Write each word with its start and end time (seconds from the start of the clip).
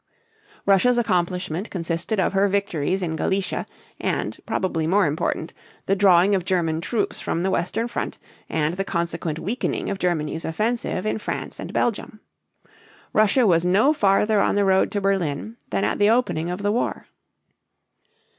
Russia's 0.65 0.97
accomplishment 0.97 1.69
consisted 1.69 2.19
of 2.19 2.33
her 2.33 2.47
victories 2.47 3.03
in 3.03 3.15
Galicia, 3.15 3.67
and, 3.99 4.39
probably 4.47 4.87
more 4.87 5.05
important, 5.05 5.53
the 5.85 5.95
drawing 5.95 6.33
of 6.33 6.43
German 6.43 6.81
troops 6.81 7.19
from 7.19 7.43
the 7.43 7.51
western 7.51 7.87
front 7.87 8.17
and 8.49 8.77
the 8.77 8.83
consequent 8.83 9.37
weakening 9.37 9.91
of 9.91 9.99
Germany's 9.99 10.43
offensive 10.43 11.05
in 11.05 11.19
France 11.19 11.59
and 11.59 11.71
Belgium. 11.71 12.19
Russia 13.13 13.45
was 13.45 13.63
no 13.63 13.93
farther 13.93 14.39
on 14.41 14.55
the 14.55 14.65
road 14.65 14.91
to 14.91 14.99
Berlin 14.99 15.55
than 15.69 15.83
at 15.83 15.99
the 15.99 16.09
opening 16.09 16.49
of 16.49 16.63
the 16.63 16.71
war. 16.71 17.05